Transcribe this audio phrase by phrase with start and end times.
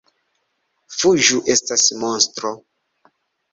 [1.01, 2.55] “Fuĝu, estas monstro!”